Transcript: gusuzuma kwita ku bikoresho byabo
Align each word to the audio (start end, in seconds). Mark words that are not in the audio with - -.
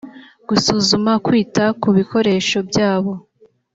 gusuzuma 0.47 1.11
kwita 1.25 1.63
ku 1.81 1.89
bikoresho 1.97 2.57
byabo 2.69 3.13